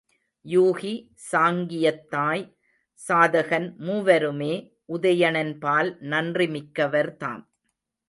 யூகி, 0.45 0.93
சாங்கியத் 1.31 2.07
தாய், 2.09 2.57
சாதகன் 3.07 3.75
மூவருமே 3.79 4.53
உதயணன்பால் 4.89 5.97
நன்றி 5.99 6.47
மிக்கவர்தாம். 6.47 7.43